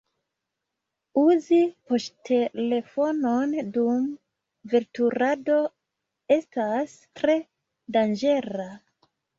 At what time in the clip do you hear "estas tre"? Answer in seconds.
6.41-7.39